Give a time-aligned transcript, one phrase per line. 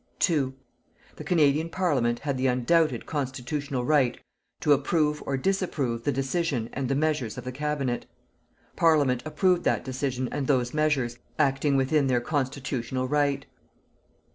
[0.17, 0.55] 2.
[1.17, 4.17] The Canadian Parliament had the undoubted constitutional right
[4.61, 8.07] to approve or disapprove the decision and the measures of the Cabinet.
[8.75, 13.45] Parliament approved that decision and those measures, acting within their constitutional right.